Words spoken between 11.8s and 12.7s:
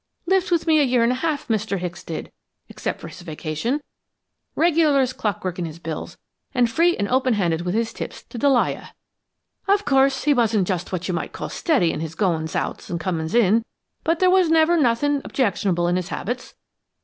in his goings